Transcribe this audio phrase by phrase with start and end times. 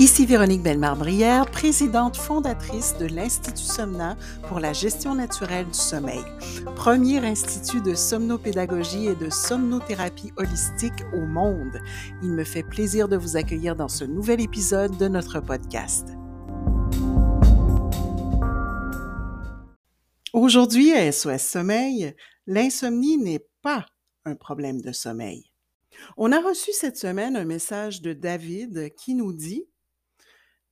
[0.00, 4.16] Ici Véronique Bellemare-Brière, présidente fondatrice de l'Institut Somna
[4.48, 6.24] pour la gestion naturelle du sommeil,
[6.74, 11.82] premier institut de somnopédagogie et de somnothérapie holistique au monde.
[12.22, 16.08] Il me fait plaisir de vous accueillir dans ce nouvel épisode de notre podcast.
[20.32, 22.14] Aujourd'hui à SOS Sommeil,
[22.46, 23.84] l'insomnie n'est pas
[24.24, 25.44] un problème de sommeil.
[26.16, 29.66] On a reçu cette semaine un message de David qui nous dit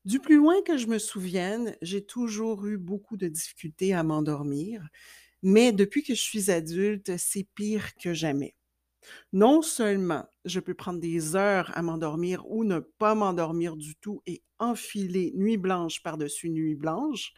[0.08, 4.88] du plus loin que je me souvienne, j'ai toujours eu beaucoup de difficultés à m'endormir,
[5.42, 8.56] mais depuis que je suis adulte, c'est pire que jamais.
[9.32, 14.22] Non seulement je peux prendre des heures à m'endormir ou ne pas m'endormir du tout
[14.26, 17.32] et enfiler nuit blanche par-dessus nuit blanche,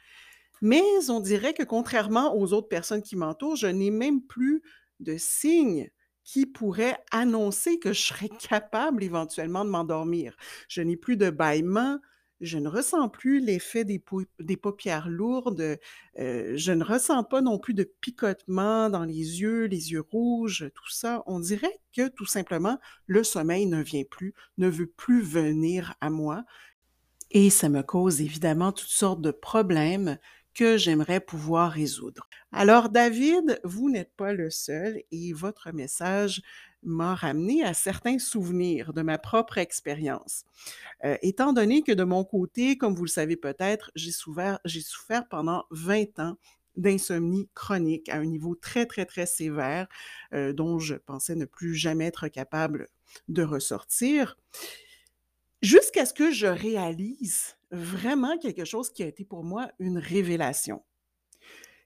[0.63, 4.63] mais on dirait que contrairement aux autres personnes qui m'entourent, je n'ai même plus
[5.01, 5.91] de signes
[6.25, 10.37] qui pourraient annoncer que je serais capable éventuellement de m'endormir.
[10.69, 11.99] Je n'ai plus de bâillement,
[12.41, 13.99] je ne ressens plus l'effet des,
[14.57, 15.79] paupières lourdes,
[16.19, 20.71] euh, je ne ressens pas non plus de picotement dans les yeux, les yeux rouges,
[20.75, 21.23] tout ça.
[21.27, 26.11] On dirait que tout simplement, le sommeil ne vient plus, ne veut plus venir à
[26.11, 26.45] moi.
[27.31, 30.19] Et ça me cause évidemment toutes sortes de problèmes
[30.61, 32.29] que j'aimerais pouvoir résoudre.
[32.53, 36.43] Alors David, vous n'êtes pas le seul et votre message
[36.83, 40.45] m'a ramené à certains souvenirs de ma propre expérience.
[41.03, 44.83] Euh, étant donné que de mon côté, comme vous le savez peut-être, j'ai souffert, j'ai
[44.83, 46.37] souffert pendant 20 ans
[46.77, 49.89] d'insomnie chronique à un niveau très, très, très sévère,
[50.35, 52.89] euh, dont je pensais ne plus jamais être capable
[53.29, 54.37] de ressortir,
[55.63, 60.83] jusqu'à ce que je réalise vraiment quelque chose qui a été pour moi une révélation.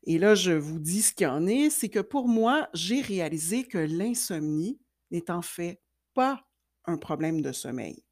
[0.05, 3.65] Et là, je vous dis ce qu'il en est, c'est que pour moi, j'ai réalisé
[3.65, 4.79] que l'insomnie
[5.11, 5.81] n'est en fait
[6.13, 6.47] pas
[6.85, 8.05] un problème de sommeil.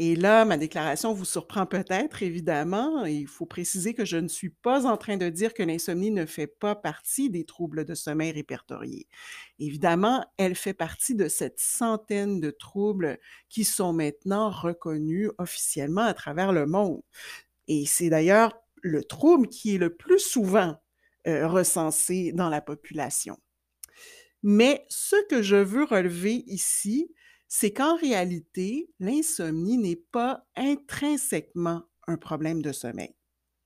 [0.00, 3.04] Et là, ma déclaration vous surprend peut-être, évidemment.
[3.04, 6.24] Il faut préciser que je ne suis pas en train de dire que l'insomnie ne
[6.24, 9.08] fait pas partie des troubles de sommeil répertoriés.
[9.58, 13.18] Évidemment, elle fait partie de cette centaine de troubles
[13.48, 17.02] qui sont maintenant reconnus officiellement à travers le monde.
[17.66, 20.80] Et c'est d'ailleurs le trouble qui est le plus souvent
[21.26, 23.36] euh, recensé dans la population.
[24.44, 27.12] Mais ce que je veux relever ici,
[27.48, 33.14] c'est qu'en réalité, l'insomnie n'est pas intrinsèquement un problème de sommeil.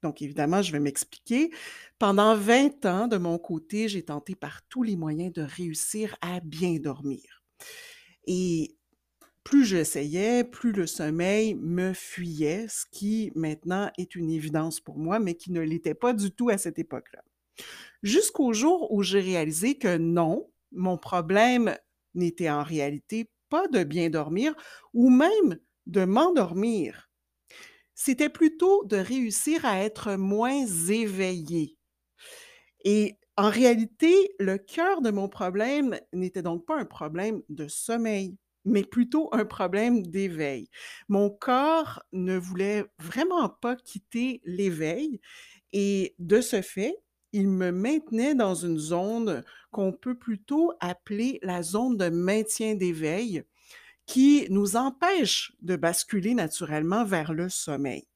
[0.02, 1.50] Donc, évidemment, je vais m'expliquer.
[1.98, 6.40] Pendant 20 ans, de mon côté, j'ai tenté par tous les moyens de réussir à
[6.40, 7.44] bien dormir.
[8.26, 8.76] Et
[9.44, 15.18] plus j'essayais, plus le sommeil me fuyait, ce qui maintenant est une évidence pour moi,
[15.18, 17.22] mais qui ne l'était pas du tout à cette époque-là.
[18.02, 21.76] Jusqu'au jour où j'ai réalisé que non, mon problème
[22.14, 24.54] n'était en réalité pas de bien dormir
[24.94, 27.10] ou même de m'endormir.
[27.94, 31.78] C'était plutôt de réussir à être moins éveillé.
[32.84, 38.36] Et en réalité, le cœur de mon problème n'était donc pas un problème de sommeil,
[38.64, 40.68] mais plutôt un problème d'éveil.
[41.08, 45.20] Mon corps ne voulait vraiment pas quitter l'éveil
[45.72, 46.96] et de ce fait,
[47.32, 53.42] il me maintenait dans une zone qu'on peut plutôt appeler la zone de maintien d'éveil,
[54.06, 58.06] qui nous empêche de basculer naturellement vers le sommeil.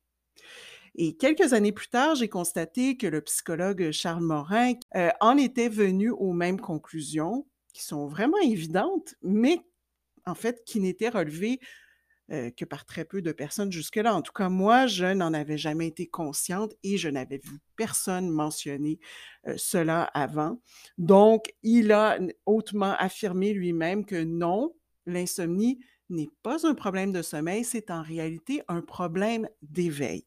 [0.94, 5.69] Et quelques années plus tard, j'ai constaté que le psychologue Charles Morin euh, en était
[5.69, 9.60] venu aux mêmes conclusions, qui sont vraiment évidentes, mais
[10.25, 11.60] en fait qui n'étaient relevées
[12.32, 14.12] euh, que par très peu de personnes jusque-là.
[14.12, 18.28] En tout cas, moi, je n'en avais jamais été consciente et je n'avais vu personne
[18.31, 18.98] mentionner
[19.47, 20.60] euh, cela avant.
[20.98, 24.75] Donc, il a hautement affirmé lui-même que non,
[25.06, 25.78] l'insomnie
[26.10, 30.26] n'est pas un problème de sommeil, c'est en réalité un problème d'éveil.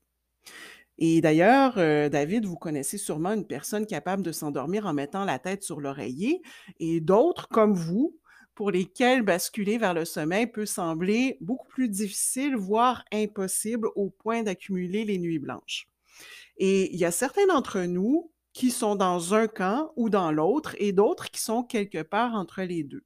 [0.99, 5.37] Et d'ailleurs, euh, David, vous connaissez sûrement une personne capable de s'endormir en mettant la
[5.37, 6.41] tête sur l'oreiller
[6.79, 8.17] et d'autres comme vous
[8.59, 14.43] pour lesquels basculer vers le sommeil peut sembler beaucoup plus difficile, voire impossible, au point
[14.43, 15.87] d'accumuler les nuits blanches.
[16.57, 20.75] Et il y a certains d'entre nous qui sont dans un camp ou dans l'autre
[20.77, 23.05] et d'autres qui sont quelque part entre les deux.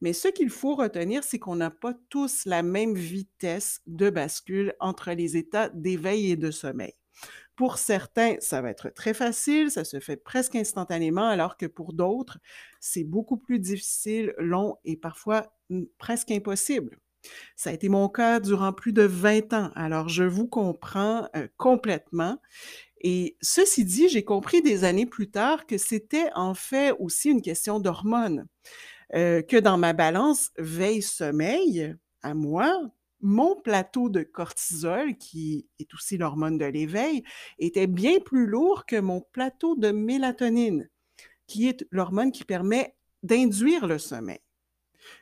[0.00, 4.74] Mais ce qu'il faut retenir, c'est qu'on n'a pas tous la même vitesse de bascule
[4.80, 6.94] entre les états d'éveil et de sommeil.
[7.58, 11.92] Pour certains, ça va être très facile, ça se fait presque instantanément, alors que pour
[11.92, 12.38] d'autres,
[12.78, 17.00] c'est beaucoup plus difficile, long et parfois mmh, presque impossible.
[17.56, 21.48] Ça a été mon cas durant plus de 20 ans, alors je vous comprends euh,
[21.56, 22.40] complètement.
[23.00, 27.42] Et ceci dit, j'ai compris des années plus tard que c'était en fait aussi une
[27.42, 28.46] question d'hormones,
[29.16, 32.88] euh, que dans ma balance veille-sommeil, à moi,
[33.20, 37.24] mon plateau de cortisol, qui est aussi l'hormone de l'éveil,
[37.58, 40.88] était bien plus lourd que mon plateau de mélatonine,
[41.46, 44.40] qui est l'hormone qui permet d'induire le sommeil.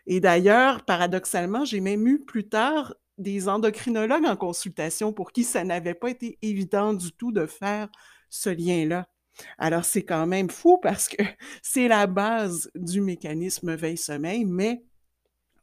[0.06, 5.64] Et d'ailleurs, paradoxalement, j'ai même eu plus tard des endocrinologues en consultation pour qui ça
[5.64, 7.88] n'avait pas été évident du tout de faire
[8.28, 9.08] ce lien-là.
[9.58, 11.22] Alors, c'est quand même fou parce que
[11.62, 14.82] c'est la base du mécanisme veille-sommeil, mais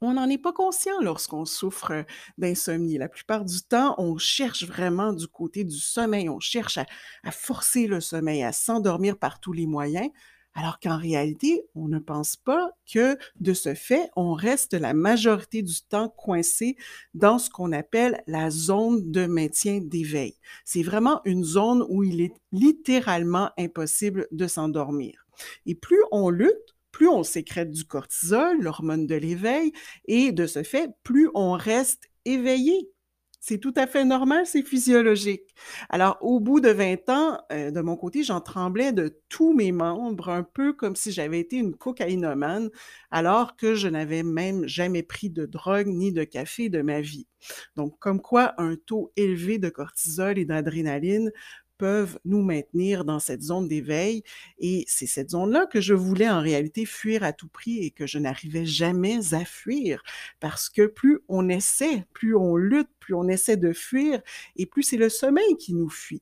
[0.04, 2.06] on n'en est pas conscient lorsqu'on souffre
[2.38, 2.98] d'insomnie.
[2.98, 6.86] La plupart du temps, on cherche vraiment du côté du sommeil, on cherche à,
[7.24, 10.10] à forcer le sommeil, à s'endormir par tous les moyens,
[10.56, 15.64] alors qu'en réalité, on ne pense pas que de ce fait, on reste la majorité
[15.64, 16.78] du temps coincé
[17.14, 20.36] dans ce qu'on appelle la zone de maintien d'éveil.
[20.64, 25.26] C'est vraiment une zone où il est littéralement impossible de s'endormir.
[25.66, 29.74] Et plus on lutte, plus on sécrète du cortisol, l'hormone de l'éveil,
[30.06, 32.90] et de ce fait, plus on reste éveillé.
[33.46, 35.54] C'est tout à fait normal, c'est physiologique.
[35.90, 39.74] Alors, au bout de 20 ans, euh, de mon côté, j'en tremblais de tous mes
[39.74, 42.70] membres, un peu comme si j'avais été une cocaïnomane,
[43.12, 47.28] alors que je n'avais même jamais pris de drogue ni de café de ma vie.
[47.76, 51.30] Donc, comme quoi un taux élevé de cortisol et d'adrénaline
[51.78, 54.24] peuvent nous maintenir dans cette zone d'éveil.
[54.60, 58.08] Et c'est cette zone-là que je voulais en réalité fuir à tout prix et que
[58.08, 60.04] je n'arrivais jamais à fuir.
[60.40, 64.22] Parce que plus on essaie, plus on lutte, plus on essaie de fuir,
[64.56, 66.22] et plus c'est le sommeil qui nous fuit.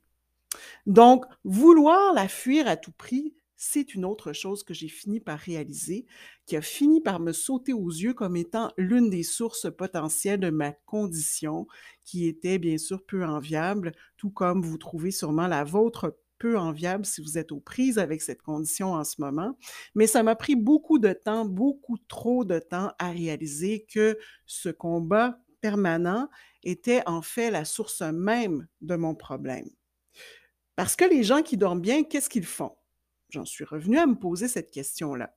[0.85, 5.37] Donc, vouloir la fuir à tout prix, c'est une autre chose que j'ai fini par
[5.37, 6.07] réaliser,
[6.47, 10.49] qui a fini par me sauter aux yeux comme étant l'une des sources potentielles de
[10.49, 11.67] ma condition,
[12.03, 17.05] qui était bien sûr peu enviable, tout comme vous trouvez sûrement la vôtre peu enviable
[17.05, 19.55] si vous êtes aux prises avec cette condition en ce moment.
[19.93, 24.17] Mais ça m'a pris beaucoup de temps, beaucoup trop de temps à réaliser que
[24.47, 26.29] ce combat permanent
[26.63, 29.69] était en fait la source même de mon problème.
[30.75, 32.75] Parce que les gens qui dorment bien, qu'est-ce qu'ils font?
[33.31, 35.35] J'en suis revenue à me poser cette question-là.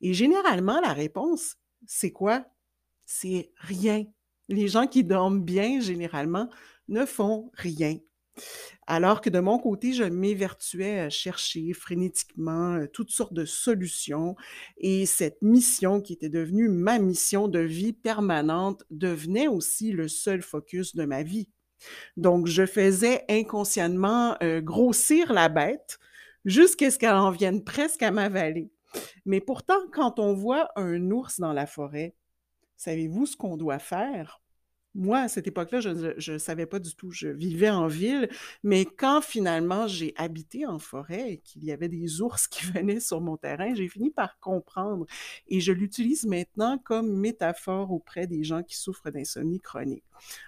[0.00, 1.56] Et généralement, la réponse,
[1.86, 2.44] c'est quoi?
[3.04, 4.04] C'est rien.
[4.48, 6.48] Les gens qui dorment bien, généralement,
[6.88, 7.98] ne font rien.
[8.86, 14.36] Alors que de mon côté, je m'évertuais à chercher frénétiquement euh, toutes sortes de solutions
[14.78, 20.42] et cette mission qui était devenue ma mission de vie permanente devenait aussi le seul
[20.42, 21.48] focus de ma vie.
[22.16, 25.98] Donc, je faisais inconsciemment euh, grossir la bête
[26.44, 28.70] jusqu'à ce qu'elle en vienne presque à m'avaler.
[29.24, 32.14] Mais pourtant, quand on voit un ours dans la forêt,
[32.76, 34.42] savez-vous ce qu'on doit faire?
[34.96, 37.12] Moi, à cette époque-là, je ne savais pas du tout.
[37.12, 38.28] Je vivais en ville,
[38.64, 42.98] mais quand finalement j'ai habité en forêt et qu'il y avait des ours qui venaient
[42.98, 45.06] sur mon terrain, j'ai fini par comprendre.
[45.46, 50.04] Et je l'utilise maintenant comme métaphore auprès des gens qui souffrent d'insomnie chronique.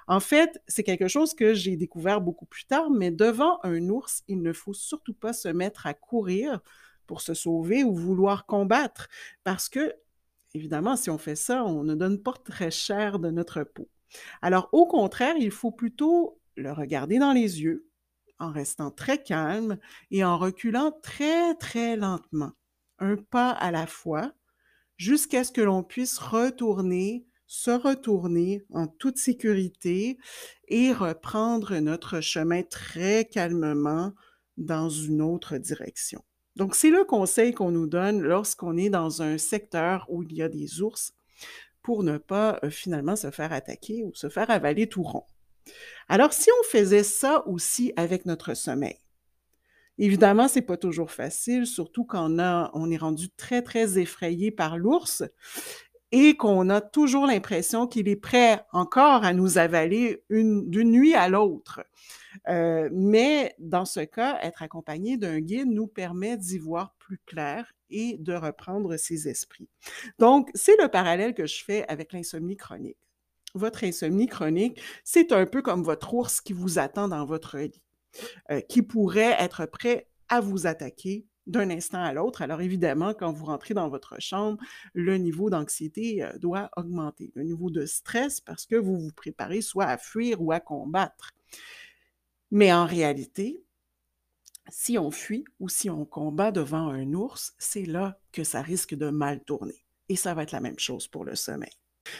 [0.08, 4.24] En fait, c'est quelque chose que j'ai découvert beaucoup plus tard, mais devant un ours,
[4.26, 6.60] il ne faut surtout pas se mettre à courir
[7.06, 9.08] pour se sauver ou vouloir combattre,
[9.44, 9.94] parce que,
[10.54, 13.88] évidemment, si on fait ça, on ne donne pas très cher de notre peau.
[14.40, 17.88] Alors, au contraire, il faut plutôt le regarder dans les yeux,
[18.38, 19.78] en restant très calme
[20.10, 22.52] et en reculant très, très lentement,
[22.98, 24.32] un pas à la fois,
[24.96, 30.18] jusqu'à ce que l'on puisse retourner, se retourner en toute sécurité
[30.68, 34.12] et reprendre notre chemin très calmement
[34.56, 36.24] dans une autre direction.
[36.56, 40.42] Donc, c'est le conseil qu'on nous donne lorsqu'on est dans un secteur où il y
[40.42, 41.14] a des ours
[41.82, 45.24] pour ne pas finalement se faire attaquer ou se faire avaler tout rond.
[46.08, 48.98] Alors, si on faisait ça aussi avec notre sommeil,
[49.98, 52.30] évidemment, c'est pas toujours facile, surtout quand
[52.74, 55.22] on est rendu très, très effrayé par l'ours
[56.10, 61.28] et qu'on a toujours l'impression qu'il est prêt encore à nous avaler d'une nuit à
[61.28, 61.80] l'autre.
[62.48, 67.72] Euh, mais dans ce cas, être accompagné d'un guide nous permet d'y voir plus clair
[67.90, 69.68] et de reprendre ses esprits.
[70.18, 72.96] Donc, c'est le parallèle que je fais avec l'insomnie chronique.
[73.54, 77.82] Votre insomnie chronique, c'est un peu comme votre ours qui vous attend dans votre lit,
[78.50, 82.42] euh, qui pourrait être prêt à vous attaquer d'un instant à l'autre.
[82.42, 84.58] Alors évidemment, quand vous rentrez dans votre chambre,
[84.94, 89.60] le niveau d'anxiété euh, doit augmenter, le niveau de stress parce que vous vous préparez
[89.60, 91.32] soit à fuir ou à combattre.
[92.52, 93.64] Mais en réalité,
[94.68, 98.94] si on fuit ou si on combat devant un ours, c'est là que ça risque
[98.94, 99.86] de mal tourner.
[100.10, 101.72] Et ça va être la même chose pour le sommeil.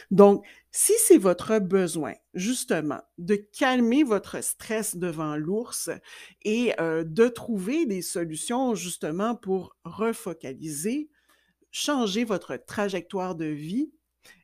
[0.09, 5.91] Donc, si c'est votre besoin, justement, de calmer votre stress devant l'ours
[6.41, 11.11] et euh, de trouver des solutions, justement, pour refocaliser,
[11.69, 13.91] changer votre trajectoire de vie,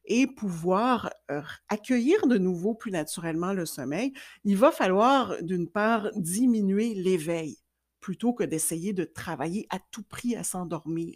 [0.06, 6.10] et pouvoir euh, accueillir de nouveau plus naturellement le sommeil, il va falloir d'une part
[6.16, 7.58] diminuer l'éveil
[8.00, 11.16] plutôt que d'essayer de travailler à tout prix à s'endormir.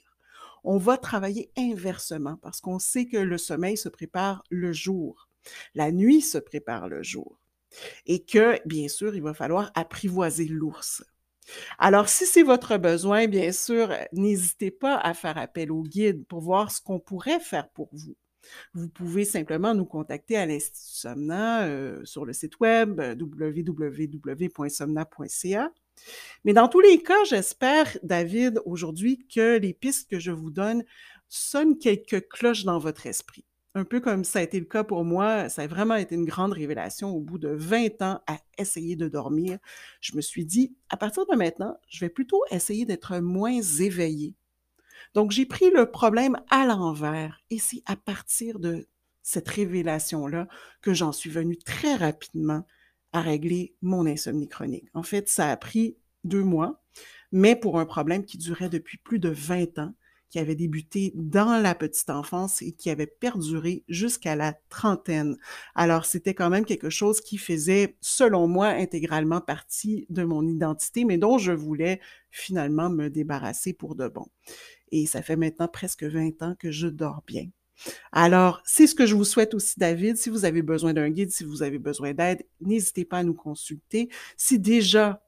[0.64, 5.28] On va travailler inversement parce qu'on sait que le sommeil se prépare le jour.
[5.76, 7.40] La nuit se prépare le jour.
[8.06, 11.04] Et que, bien sûr, il va falloir apprivoiser l'ours.
[11.80, 16.40] Alors, si c'est votre besoin, bien sûr, n'hésitez pas à faire appel au guide pour
[16.40, 18.16] voir ce qu'on pourrait faire pour vous.
[18.74, 24.12] Vous pouvez simplement nous contacter à l'Institut Somna euh, sur le site web euh, www.somna.ca.
[26.44, 30.84] Mais dans tous les cas, j'espère, David, aujourd'hui, que les pistes que je vous donne
[31.30, 33.46] sonnent quelques cloches dans votre esprit.
[33.76, 36.26] Un peu comme ça a été le cas pour moi, ça a vraiment été une
[36.26, 39.58] grande révélation au bout de 20 ans à essayer de dormir.
[40.00, 44.36] Je me suis dit, à partir de maintenant, je vais plutôt essayer d'être moins éveillée.
[45.14, 48.88] Donc, j'ai pris le problème à l'envers et c'est à partir de
[49.22, 50.48] cette révélation-là
[50.82, 52.66] que j'en suis venue très rapidement
[53.14, 54.90] à régler mon insomnie chronique.
[54.94, 56.84] En fait, ça a pris deux mois,
[57.32, 59.94] mais pour un problème qui durait depuis plus de 20 ans,
[60.34, 65.38] qui avait débuté dans la petite enfance et qui avait perduré jusqu'à la trentaine.
[65.76, 71.06] Alors, c'était quand même quelque chose qui faisait, selon moi, intégralement partie de mon identité,
[71.06, 72.02] mais dont je voulais
[72.32, 74.26] finalement me débarrasser pour de bon.
[74.94, 77.48] Et ça fait maintenant presque 20 ans que je dors bien.
[78.12, 80.18] Alors, c'est ce que je vous souhaite aussi, David.
[80.18, 83.34] Si vous avez besoin d'un guide, si vous avez besoin d'aide, n'hésitez pas à nous
[83.34, 84.10] consulter.
[84.38, 85.26] Si déjà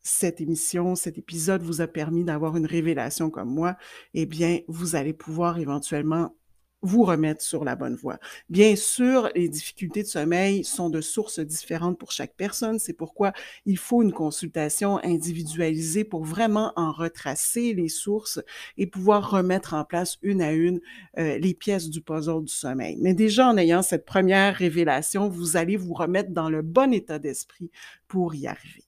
[0.00, 3.76] cette émission, cet épisode vous a permis d'avoir une révélation comme moi,
[4.14, 6.34] eh bien, vous allez pouvoir éventuellement
[6.82, 8.18] vous remettre sur la bonne voie.
[8.48, 12.78] Bien sûr, les difficultés de sommeil sont de sources différentes pour chaque personne.
[12.78, 13.32] C'est pourquoi
[13.66, 18.40] il faut une consultation individualisée pour vraiment en retracer les sources
[18.76, 20.80] et pouvoir remettre en place une à une
[21.18, 22.96] euh, les pièces du puzzle du sommeil.
[23.00, 27.18] Mais déjà, en ayant cette première révélation, vous allez vous remettre dans le bon état
[27.18, 27.70] d'esprit
[28.08, 28.84] pour y arriver.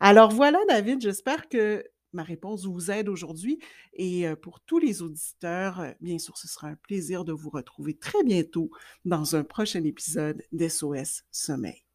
[0.00, 3.58] Alors voilà, David, j'espère que ma réponse vous aide aujourd'hui.
[3.92, 8.22] Et pour tous les auditeurs, bien sûr, ce sera un plaisir de vous retrouver très
[8.24, 8.70] bientôt
[9.04, 11.86] dans un prochain épisode d'SOS Sommeil.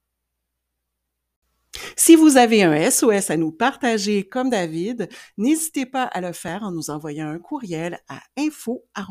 [1.95, 6.63] Si vous avez un SOS à nous partager comme David, n'hésitez pas à le faire
[6.63, 9.01] en nous envoyant un courriel à info.somna.ca.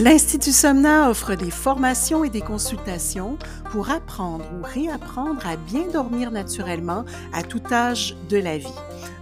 [0.00, 3.36] L'Institut Somna offre des formations et des consultations
[3.70, 7.04] pour apprendre ou réapprendre à bien dormir naturellement
[7.34, 8.66] à tout âge de la vie.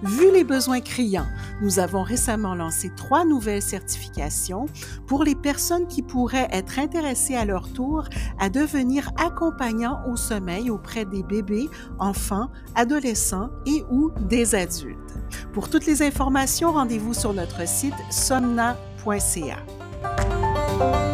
[0.04, 1.26] Vu les besoins criants,
[1.62, 4.66] nous avons récemment lancé trois nouvelles certifications
[5.08, 8.04] pour les personnes qui pourraient être intéressées à leur tour
[8.38, 11.68] à devenir accompagnants au sommeil auprès des bébés,
[11.98, 15.18] enfants, adolescents et ou des adultes.
[15.52, 19.56] Pour toutes les informations, rendez-vous sur notre site somna.ca.
[20.78, 21.07] thank you